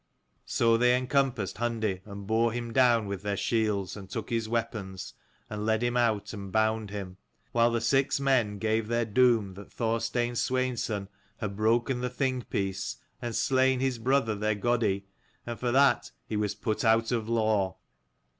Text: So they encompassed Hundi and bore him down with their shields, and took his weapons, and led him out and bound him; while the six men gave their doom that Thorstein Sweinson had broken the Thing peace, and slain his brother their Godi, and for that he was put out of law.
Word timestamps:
So 0.47 0.77
they 0.77 0.97
encompassed 0.97 1.57
Hundi 1.57 2.01
and 2.05 2.25
bore 2.25 2.53
him 2.53 2.73
down 2.73 3.05
with 3.05 3.21
their 3.21 3.37
shields, 3.37 3.95
and 3.95 4.09
took 4.09 4.31
his 4.31 4.49
weapons, 4.49 5.13
and 5.47 5.63
led 5.63 5.83
him 5.83 5.95
out 5.95 6.33
and 6.33 6.51
bound 6.51 6.89
him; 6.89 7.17
while 7.51 7.69
the 7.69 7.81
six 7.81 8.19
men 8.19 8.57
gave 8.57 8.87
their 8.87 9.05
doom 9.05 9.53
that 9.53 9.71
Thorstein 9.71 10.33
Sweinson 10.35 11.07
had 11.37 11.55
broken 11.55 12.01
the 12.01 12.09
Thing 12.09 12.41
peace, 12.41 12.97
and 13.21 13.35
slain 13.35 13.79
his 13.79 13.99
brother 13.99 14.33
their 14.33 14.55
Godi, 14.55 15.05
and 15.45 15.59
for 15.59 15.71
that 15.71 16.09
he 16.25 16.35
was 16.35 16.55
put 16.55 16.83
out 16.83 17.11
of 17.11 17.29
law. 17.29 17.75